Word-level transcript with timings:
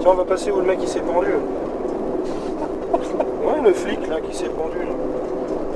Tiens, 0.00 0.10
on 0.12 0.14
va 0.14 0.24
passer 0.24 0.50
où 0.50 0.56
le 0.58 0.62
mec 0.66 0.78
il 0.82 0.88
s'est 0.88 1.00
pendu. 1.00 1.28
Ouais, 3.48 3.62
le 3.64 3.72
flic 3.72 4.06
là 4.08 4.20
qui 4.20 4.36
s'est 4.36 4.48
pendu. 4.50 4.78
là. 4.78 4.92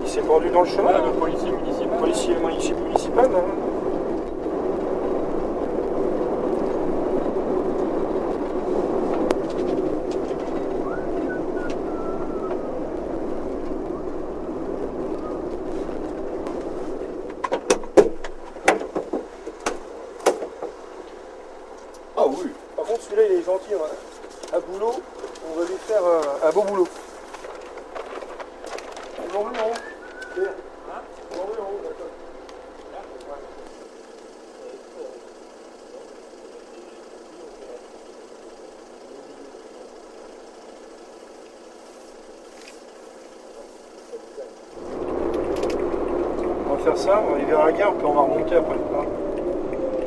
Il 0.03 0.09
s'est 0.09 0.21
pendu 0.21 0.51
dans 0.51 0.61
le 0.63 0.67
chemin. 0.69 0.93
Là. 0.93 0.99
le 1.07 1.13
policier 1.19 1.51
municipal. 1.51 1.99
Policier 1.99 2.35
munici- 2.35 2.75
municipal. 2.75 3.31
là. 3.33 3.39
Ah 22.17 22.25
oui. 22.27 22.51
Par 22.77 22.85
contre, 22.85 23.03
celui-là, 23.03 23.23
il 23.31 23.39
est 23.39 23.43
gentil. 23.45 23.75
hein. 23.75 24.12
À 24.55 24.61
boulot, 24.61 25.01
on 25.49 25.59
va 25.59 25.65
lui 25.65 25.77
faire 25.79 26.03
un 26.45 26.51
beau 26.51 26.63
boulot. 26.63 26.87
On 46.69 46.75
va 46.75 46.83
faire 46.85 46.99
ça, 46.99 47.23
on 47.27 47.31
va 47.31 47.37
aller 47.37 47.45
vers 47.47 47.65
la 47.65 47.73
gare, 47.73 47.95
puis 47.95 48.05
on 48.05 48.13
va 48.13 48.21
remonter 48.21 48.57
après. 48.57 48.75
hein. 48.75 49.07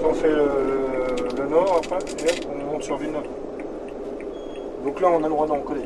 On 0.07 0.13
fait 0.13 0.29
le, 0.29 1.47
nord 1.49 1.81
après, 1.83 1.97
et 1.97 2.45
on 2.47 2.71
monte 2.73 2.83
sur 2.83 2.97
Villeneuve. 2.97 3.44
Donc 4.85 5.01
là, 5.01 5.07
on 5.09 5.17
a 5.17 5.23
le 5.23 5.29
droit 5.29 5.47
d'en 5.47 5.59
coller. 5.59 5.81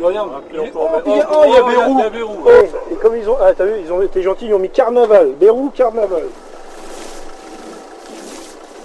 regarde, 0.00 0.30
il- 0.52 0.60
oh, 0.74 0.88
y 1.06 1.20
a- 1.20 1.28
oh, 1.32 1.42
il 1.44 1.50
y 1.50 1.54
Bérou. 1.54 1.94
il 1.94 1.98
y 1.98 2.02
a 2.02 2.10
Bérou, 2.10 2.36
Oh, 2.44 2.50
Et 2.92 2.94
comme 2.96 3.16
ils 3.16 3.28
ont, 3.28 3.36
ah 3.40 3.52
t'as 3.54 3.64
vu, 3.64 3.80
ils 3.84 3.92
ont 3.92 4.02
été 4.02 4.22
gentils, 4.22 4.46
ils 4.46 4.54
ont 4.54 4.58
mis 4.58 4.70
carnaval, 4.70 5.32
Bérou 5.32 5.70
carnaval. 5.70 6.24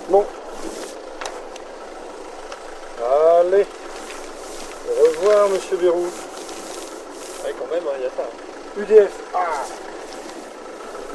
Bon. 0.10 0.26
Allez. 3.40 3.66
Au 4.90 5.20
revoir, 5.22 5.50
monsieur 5.50 5.78
Bérou. 5.78 6.02
Ouais, 7.44 7.54
quand 7.60 7.74
même, 7.74 7.84
hein, 7.88 7.96
il 7.98 8.04
y 8.04 8.06
a 8.06 8.10
ça. 8.10 9.02
UDF. 9.04 9.12
Ah. 9.36 9.40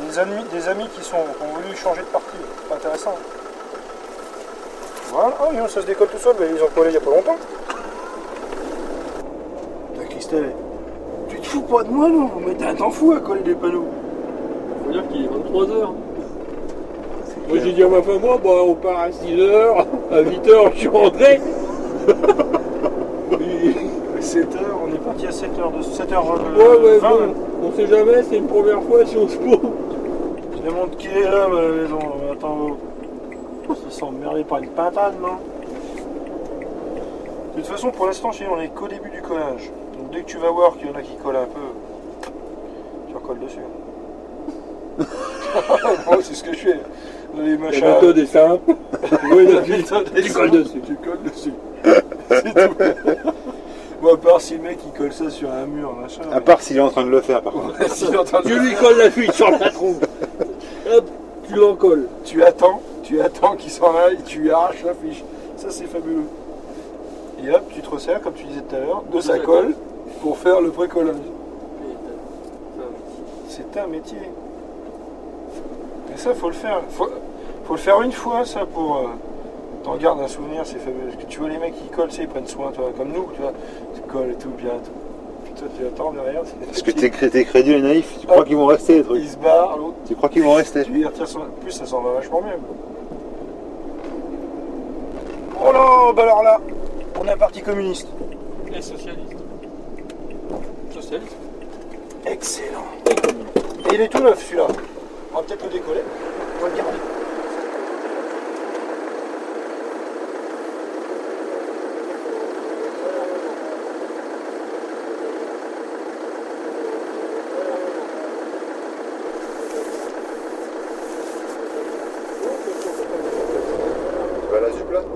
Des 0.00 0.18
amis, 0.18 0.44
des 0.52 0.68
amis 0.68 0.88
qui, 0.94 1.02
sont, 1.02 1.16
qui 1.16 1.42
ont 1.42 1.60
voulu 1.60 1.76
changer 1.76 2.02
de 2.02 2.06
parti. 2.06 2.36
C'est 2.60 2.68
pas 2.68 2.74
intéressant. 2.76 3.14
Voilà. 5.12 5.34
Oh, 5.40 5.52
non, 5.54 5.68
ça 5.68 5.80
se 5.80 5.86
décolle 5.86 6.08
tout 6.08 6.18
seul, 6.18 6.34
mais 6.38 6.46
ils 6.54 6.62
ont 6.62 6.68
collé 6.74 6.90
il 6.90 6.94
y 6.94 6.96
a 6.96 7.00
pas 7.00 7.10
longtemps. 7.10 7.36
La 9.96 10.04
Christelle, 10.04 10.52
tu 11.28 11.38
te 11.40 11.46
fous 11.46 11.62
pas 11.62 11.82
de 11.82 11.88
moi, 11.88 12.08
non 12.08 12.30
Mais 12.46 12.54
t'es 12.54 12.66
un 12.66 12.74
temps 12.74 12.90
fou 12.90 13.12
à 13.12 13.20
coller 13.20 13.42
des 13.42 13.54
panneaux. 13.54 13.86
Faut 14.84 14.92
dire 14.92 15.08
qu'il 15.08 15.24
est 15.24 15.28
23h. 15.28 15.88
Moi 17.48 17.58
j'ai 17.64 17.72
dit 17.72 17.82
à 17.82 17.88
ma 17.88 18.02
femme, 18.02 18.20
moi, 18.20 18.38
bah, 18.42 18.50
on 18.62 18.74
part 18.74 18.98
à 18.98 19.08
6h, 19.08 19.86
à 20.12 20.22
8h 20.22 20.72
je 20.74 20.78
suis 20.78 20.88
rentré. 20.88 21.40
7h, 24.20 24.58
on 24.84 24.94
est 24.94 24.98
parti 24.98 25.26
à 25.26 25.30
7h, 25.30 25.78
de 25.78 25.82
7h20. 25.82 26.58
Ouais, 26.58 26.90
ouais, 26.90 26.98
bon, 27.00 27.34
on 27.62 27.72
sait 27.72 27.86
jamais, 27.86 28.22
c'est 28.28 28.36
une 28.36 28.46
première 28.46 28.82
fois 28.82 29.06
si 29.06 29.16
on 29.16 29.26
se 29.26 29.36
pose. 29.38 29.58
Je 30.56 30.68
demande 30.68 30.90
qui 30.98 31.06
est 31.08 31.22
là, 31.22 31.44
à 31.44 31.48
la 31.48 31.68
maison. 31.68 31.98
Attends, 32.32 32.76
on 33.68 33.74
se 33.74 33.90
sent 33.90 34.04
emmerdé 34.04 34.44
par 34.44 34.58
une 34.58 34.70
pintade, 34.70 35.14
non 35.20 35.36
De 37.54 37.60
toute 37.60 37.66
façon, 37.70 37.90
pour 37.90 38.06
l'instant, 38.06 38.32
chez 38.32 38.44
nous, 38.44 38.52
on 38.56 38.60
est 38.60 38.68
qu'au 38.68 38.88
début 38.88 39.10
du 39.10 39.20
collage. 39.22 39.70
Donc 39.98 40.10
dès 40.12 40.20
que 40.22 40.26
tu 40.26 40.38
vas 40.38 40.50
voir 40.50 40.76
qu'il 40.76 40.88
y 40.88 40.90
en 40.90 40.94
a 40.94 41.02
qui 41.02 41.16
collent 41.16 41.36
un 41.36 41.44
peu, 41.46 42.30
tu 43.08 43.14
recolles 43.14 43.40
dessus. 43.40 43.58
Moi, 46.06 46.18
c'est 46.22 46.34
ce 46.34 46.42
que 46.44 46.52
je 46.52 46.58
fais. 46.58 46.80
Les 47.36 47.52
La 47.52 47.58
machins. 47.58 47.84
méthode 47.84 48.18
est 48.18 48.26
simple. 48.26 48.74
Oui, 49.30 49.46
La 49.46 49.52
la 49.54 49.62
fille, 49.62 49.76
méthode 49.78 50.10
est 50.16 50.22
tu 50.22 50.32
colles 50.32 50.50
dessus. 50.50 50.80
Tu 50.86 50.94
colles 50.96 51.22
dessus. 51.24 51.52
c'est 52.30 52.42
tout. 52.54 52.74
Bon, 54.00 54.14
à 54.14 54.16
part 54.16 54.40
si 54.40 54.54
le 54.56 54.62
mec 54.62 54.78
il 54.86 54.92
colle 54.96 55.12
ça 55.12 55.28
sur 55.28 55.50
un 55.50 55.66
mur, 55.66 55.92
machin. 56.00 56.22
À 56.32 56.40
part 56.40 56.60
s'il 56.60 56.76
est 56.76 56.80
en 56.80 56.88
train 56.90 57.04
de 57.04 57.10
le 57.10 57.20
faire, 57.20 57.42
par 57.42 57.52
contre. 57.52 57.74
mais- 57.78 57.88
S'il 57.88 58.14
est 58.14 58.16
en 58.18 58.24
train 58.24 58.40
de- 58.42 58.46
Tu 58.48 58.58
lui 58.58 58.74
colles 58.76 58.96
la 58.98 59.10
fuite 59.10 59.32
sur 59.32 59.50
la 59.50 59.70
trompe. 59.70 60.04
Hop, 60.96 61.04
tu 61.48 61.54
l'en 61.54 61.74
colles. 61.74 62.06
tu 62.24 62.42
attends, 62.44 62.80
tu 63.08 63.22
attends 63.22 63.56
qu'il 63.56 63.70
s'en 63.70 63.96
aille, 63.96 64.18
tu 64.26 64.50
arraches 64.50 64.84
la 64.84 64.92
fiche. 64.92 65.24
Ça 65.56 65.70
c'est 65.70 65.86
fabuleux. 65.86 66.28
Et 67.42 67.50
hop, 67.50 67.62
tu 67.70 67.80
te 67.80 67.88
resserres, 67.88 68.20
comme 68.20 68.34
tu 68.34 68.44
disais 68.44 68.60
tout 68.60 68.76
à 68.76 68.80
l'heure, 68.80 69.02
de 69.10 69.20
sa 69.20 69.38
colle 69.38 69.74
pour 70.20 70.36
faire 70.36 70.60
le 70.60 70.70
précollage. 70.70 71.16
C'est 73.48 73.80
un 73.80 73.86
métier. 73.86 74.18
Et 76.14 76.18
ça, 76.18 76.34
faut 76.34 76.48
le 76.48 76.54
faire. 76.54 76.82
Faut, 76.90 77.08
faut 77.64 77.72
le 77.74 77.78
faire 77.78 78.02
une 78.02 78.12
fois, 78.12 78.44
ça, 78.44 78.66
pour. 78.66 78.98
Euh, 78.98 79.06
T'en 79.84 79.96
gardes 79.96 80.20
un 80.20 80.28
souvenir, 80.28 80.62
c'est 80.64 80.78
fabuleux. 80.78 81.06
Parce 81.06 81.24
que 81.24 81.30
tu 81.30 81.38
vois 81.38 81.48
les 81.48 81.56
mecs 81.56 81.74
qui 81.74 81.88
collent, 81.88 82.08
tu 82.08 82.16
sais, 82.16 82.22
ils 82.22 82.28
prennent 82.28 82.46
soin, 82.46 82.72
toi, 82.72 82.90
comme 82.94 83.08
nous, 83.08 83.28
tu 83.34 83.40
vois. 83.40 83.52
Tu 83.94 84.02
colles 84.02 84.32
et 84.32 84.34
tout, 84.34 84.50
bien. 84.50 84.70
Tout. 84.70 84.90
Puis 85.44 85.52
toi, 85.54 85.68
tu 85.78 85.86
attends 85.86 86.12
derrière. 86.12 86.42
Parce 86.66 86.82
que 86.82 86.90
t'es 86.90 87.08
t'es 87.10 87.44
crédule 87.44 87.76
et 87.76 87.82
naïf, 87.82 88.18
tu 88.20 88.26
crois 88.26 88.44
qu'ils 88.44 88.56
vont 88.56 88.66
rester 88.66 88.96
les 88.96 89.04
trucs. 89.04 89.22
Il 89.22 89.28
se 89.28 89.36
barre, 89.38 89.78
l'autre. 89.78 89.96
Tu 90.06 90.14
crois 90.14 90.28
qu'ils 90.28 90.42
vont 90.42 90.54
rester. 90.54 90.82
Tu 90.82 90.90
lui 90.90 91.06
retires 91.06 91.28
son... 91.28 91.38
En 91.40 91.44
plus, 91.62 91.70
ça 91.70 91.86
s'en 91.86 92.02
va 92.02 92.12
vachement 92.12 92.42
mieux. 92.42 92.58
Oh 95.80 96.12
bah 96.12 96.24
alors 96.24 96.42
là, 96.42 96.60
on 97.20 97.24
est 97.24 97.30
un 97.30 97.36
parti 97.36 97.62
communiste. 97.62 98.08
Et 98.74 98.82
socialiste. 98.82 99.36
Socialiste. 100.92 101.36
Excellent. 102.26 102.86
Et 103.88 103.94
il 103.94 104.00
est 104.00 104.08
tout 104.08 104.18
neuf 104.18 104.44
celui-là. 104.44 104.66
On 105.32 105.36
va 105.36 105.42
peut-être 105.44 105.62
le 105.62 105.70
décoller. 105.70 106.00
On 106.58 106.64
va 106.64 106.68
le 106.70 106.76
garder. 106.76 106.98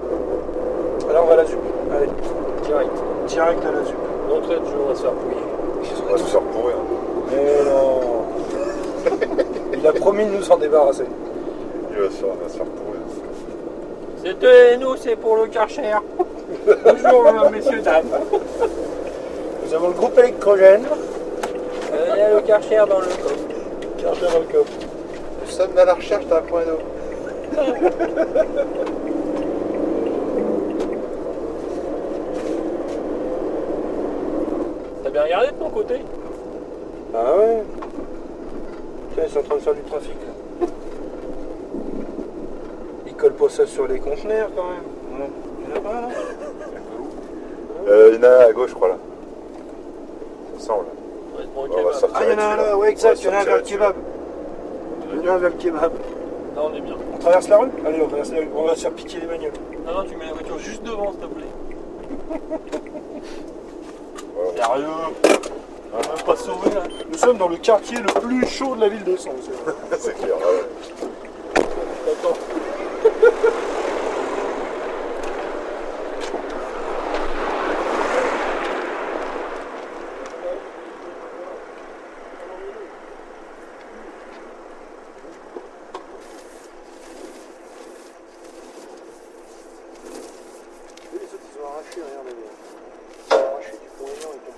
Là 0.03 1.11
Alors 1.11 1.25
on 1.25 1.27
va 1.29 1.35
à 1.35 1.37
la 1.37 1.45
ZUP. 1.45 1.59
Allez, 1.95 2.09
direct. 2.65 2.91
Direct 3.27 3.65
à 3.65 3.73
la 3.73 3.85
ZUP. 3.85 3.97
L'entrée 4.29 4.61
de 4.61 4.65
jeu, 4.65 4.77
on 4.85 4.89
va 4.89 4.95
se 4.95 5.03
faire 5.03 5.13
pouiller. 5.13 5.37
On 6.09 6.13
va 6.13 6.19
se 6.19 6.25
faire 6.25 6.41
pourrir. 6.41 6.77
Mais 7.31 7.65
non. 7.65 8.01
Il 9.75 9.87
a 9.87 9.93
promis 9.93 10.25
de 10.25 10.31
nous 10.31 10.51
en 10.53 10.57
débarrasser. 10.57 11.05
Il 11.91 11.99
va 11.99 12.09
se 12.09 12.15
faire, 12.15 12.67
pourrir. 12.67 13.01
C'était 14.25 14.77
nous, 14.77 14.97
c'est 14.97 15.17
pour 15.17 15.37
le 15.37 15.47
Karcher. 15.49 15.83
Bonjour, 16.67 17.27
euh, 17.27 17.51
messieurs, 17.51 17.81
dames. 17.81 18.07
Nous 19.65 19.75
avons 19.75 19.89
le 19.89 19.95
groupe 19.95 20.17
électrogène. 20.19 20.87
Euh, 21.93 22.09
Il 22.15 22.19
y 22.19 22.23
a 22.23 22.35
le 22.35 22.41
Karcher 22.43 22.85
dans 22.89 23.01
le 23.01 23.07
coffre. 23.07 23.35
Carter 23.99 24.27
dans 24.33 24.39
le 24.39 24.45
coffre. 24.45 24.73
Nous 25.45 25.51
sommes 25.51 25.77
à 25.77 25.85
la 25.85 25.95
recherche 25.95 26.27
d'un 26.27 26.43
point 26.43 26.63
d'eau. 26.63 26.79
bien 35.13 35.23
regardé 35.25 35.47
de 35.49 35.53
ton 35.53 35.71
côté 35.71 35.97
Ah 37.15 37.37
ouais 37.37 37.63
Tiens, 39.15 39.25
ils 39.27 39.31
sont 39.31 39.41
en 39.41 39.43
train 39.43 39.57
de 39.57 39.61
faire 39.61 39.75
du 39.75 39.83
trafic 39.83 40.15
là. 40.15 40.67
Ils 43.07 43.15
collent 43.15 43.35
pas 43.35 43.49
ça 43.51 43.67
sur 43.67 43.87
les 43.87 43.99
conteneurs 43.99 44.51
quand 44.57 44.65
même. 44.65 45.21
Non. 45.21 45.27
Il 45.61 45.71
y 45.71 45.73
en 45.73 45.77
a 45.77 45.81
pas 45.81 46.01
là? 46.01 46.09
Euh, 47.89 48.11
il 48.13 48.17
y 48.17 48.19
en 48.21 48.23
a 48.23 48.29
un 48.29 48.49
à 48.49 48.53
gauche, 48.53 48.71
je 48.71 48.75
crois 48.75 48.89
là. 48.89 48.97
Ça 50.59 50.67
semble. 50.67 50.87
On 51.57 51.83
va 51.83 51.93
sortir. 51.93 52.19
Ah, 52.19 52.25
il 52.25 52.33
y 52.33 52.35
en 52.35 52.39
a 52.39 52.45
un 52.45 52.57
là, 52.57 52.77
ouais, 52.79 52.91
exact, 52.91 53.21
il 53.21 53.27
y 53.27 53.29
en 53.29 53.33
a 53.33 53.39
un 53.39 53.45
vers 53.45 53.57
le 53.57 53.63
kebab. 53.63 53.95
Il 55.13 55.21
y 55.21 55.29
en 55.29 55.33
a 55.33 55.35
un 55.35 55.39
vers 55.39 55.51
le 55.51 55.57
kebab. 55.57 55.93
Là, 56.57 56.63
on 56.63 56.75
est 56.75 56.81
bien. 56.81 56.97
On 57.15 57.19
traverse 57.19 57.49
la 57.49 57.59
rue? 57.59 57.69
Allez, 57.85 58.01
on 58.03 58.09
traverse 58.09 58.33
la 58.33 58.39
rue. 58.39 58.49
On 58.57 58.65
va 58.65 58.75
se 58.77 58.81
faire 58.83 58.93
piquer 58.93 59.21
les 59.21 59.27
bagnoles. 59.27 59.53
Non, 59.87 59.93
non, 59.93 60.05
tu 60.09 60.17
mets 60.17 60.27
la 60.27 60.33
voiture 60.33 60.59
juste 60.59 60.83
devant, 60.83 61.13
s'il 61.13 61.21
te 61.21 61.27
plaît. 61.27 62.41
Sérieux 64.57 64.87
On 65.93 65.97
va 65.99 66.15
même 66.15 66.25
pas 66.25 66.37
sauver 66.37 66.71
là. 66.75 66.83
Nous 67.11 67.19
sommes 67.19 67.39
dans 67.39 67.49
le 67.49 67.57
quartier 67.57 67.99
le 67.99 68.21
plus 68.21 68.47
chaud 68.47 68.75
de 68.77 68.81
la 68.81 68.89
ville 68.89 69.05
de 69.05 69.17
Sens. 69.17 69.51
C'est 69.99 70.15
clair. 70.19 70.37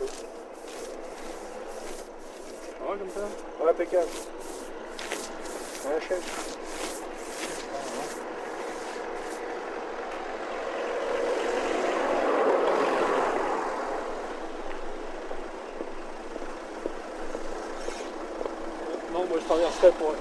peu. 0.06 0.26
Ça 2.78 2.84
va 2.88 2.96
comme 2.96 3.10
ça 3.10 3.64
Ouais, 3.64 3.70
impeccable. 3.70 4.08
Non, 19.12 19.24
moi 19.28 19.38
je 19.40 19.44
traverserai 19.44 19.90
pour... 19.92 20.14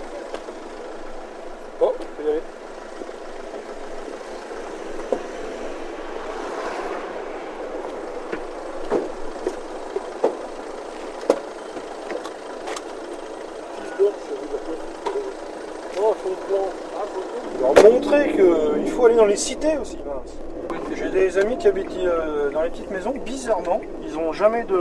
Bon, 1.80 1.94
je 2.00 2.24
vais 2.24 2.30
y 2.30 2.32
aller. 2.34 2.42
Montrer 18.65 18.81
qu'il 18.83 18.92
faut 18.92 19.06
aller 19.06 19.15
dans 19.15 19.25
les 19.25 19.36
cités 19.36 19.77
aussi. 19.81 19.98
J'ai 20.95 21.10
des 21.10 21.38
amis 21.38 21.57
qui 21.57 21.68
habitent 21.68 21.92
euh, 21.98 22.50
dans 22.51 22.62
les 22.62 22.69
petites 22.69 22.92
maisons, 22.92 23.13
bizarrement, 23.25 23.81
ils 24.07 24.18
ont 24.18 24.31
jamais 24.31 24.63
de. 24.63 24.77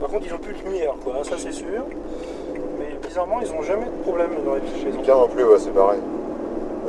Par 0.00 0.08
contre, 0.10 0.26
ils 0.26 0.34
ont 0.34 0.38
plus 0.38 0.54
de 0.54 0.62
lumière, 0.64 0.94
quoi, 1.02 1.14
ça 1.22 1.36
c'est 1.38 1.52
sûr. 1.52 1.66
Mais 2.78 2.96
bizarrement, 3.06 3.40
ils 3.40 3.50
ont 3.52 3.62
jamais 3.62 3.86
de 3.86 4.02
problème 4.02 4.30
dans 4.44 4.54
les 4.54 4.60
petites 4.60 4.84
maisons. 4.84 5.00
Car 5.04 5.18
non 5.18 5.28
plus, 5.28 5.44
ouais, 5.44 5.58
c'est 5.58 5.72
pareil. 5.72 6.00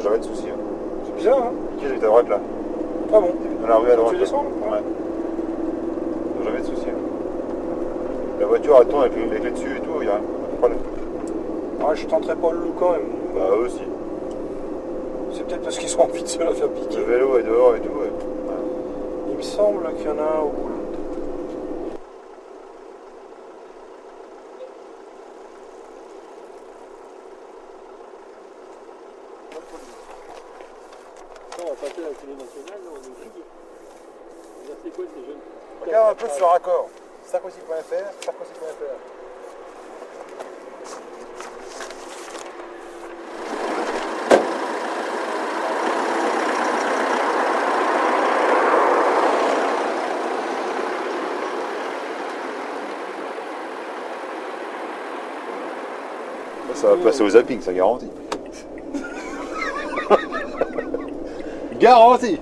Jamais 0.04 0.18
de 0.20 0.24
soucis. 0.24 0.48
Hein. 0.50 0.60
C'est 1.06 1.16
bizarre, 1.16 1.38
hein 1.40 1.52
Qui 1.80 1.86
j'habite 1.88 2.04
à 2.04 2.08
droite 2.08 2.30
là 2.30 2.40
Ah 3.14 3.20
bon 3.20 3.32
Dans 3.62 3.68
la 3.68 3.76
rue 3.78 3.92
à 3.92 3.96
droite. 3.96 4.14
Tu 4.14 4.20
descends 4.20 4.46
Ouais. 4.70 4.80
Jamais 6.44 6.60
de 6.60 6.66
soucis. 6.66 6.90
hein. 6.90 7.00
La 8.40 8.46
voiture 8.46 8.76
attend 8.78 9.00
avec 9.02 9.14
les, 9.16 9.40
clés 9.40 9.52
dessus 9.52 9.78
et 9.78 9.80
tout, 9.80 9.92
il 10.02 10.08
y 10.08 10.10
a 10.10 10.14
rien. 10.16 10.22
Pas 10.62 10.68
de 10.68 10.74
problème. 10.74 10.80
Ah, 11.82 11.94
je 11.96 12.06
tenterai 12.06 12.36
pas 12.36 12.52
le 12.52 12.58
loup 12.60 12.74
quand 12.78 12.92
même. 12.92 13.08
Bah 13.34 13.48
eux 13.54 13.66
aussi. 13.66 13.82
C'est 15.36 15.44
peut-être 15.44 15.64
parce 15.64 15.78
qu'ils 15.78 15.98
ont 15.98 16.04
envie 16.04 16.24
de 16.24 16.28
se 16.28 16.40
la 16.40 16.54
faire 16.54 16.70
piquer. 16.70 16.96
Le 16.96 17.04
vélo 17.04 17.38
est 17.38 17.44
dehors 17.44 17.76
et 17.76 17.82
tout, 17.82 17.90
ouais. 17.90 18.10
Il 19.28 19.36
me 19.36 19.42
semble 19.42 19.94
qu'il 19.96 20.06
y 20.06 20.10
en 20.10 20.18
a 20.18 20.22
un 20.22 20.40
au. 20.40 20.54
Non, 31.58 31.64
on 31.64 31.66
va 31.66 31.76
passer 31.76 32.00
à 32.00 32.08
la 32.08 32.16
télé 32.16 32.34
nationale, 32.34 32.80
on 32.90 32.96
est. 32.96 33.32
Regarde, 34.64 34.80
c'est 34.86 34.94
quoi 34.96 35.06
ces 35.14 35.26
jeunes? 35.26 35.42
Regarde 35.86 36.12
un 36.12 36.16
peu 36.16 36.30
sur 36.30 36.48
raccord. 36.48 36.90
Sarkozy.fr, 37.26 38.24
Sarkozy.fr. 38.24 38.75
Ça 56.76 56.90
va 56.90 56.98
passer 56.98 57.24
au 57.24 57.30
zapping, 57.30 57.62
ça 57.62 57.74
garantit. 57.74 58.10
garantie 61.80 62.40